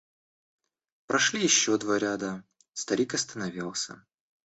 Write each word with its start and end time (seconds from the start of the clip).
Прошли 1.05 1.43
еще 1.43 1.77
два 1.77 1.99
ряда, 1.99 2.43
старик 2.73 3.13
остановился. 3.13 4.03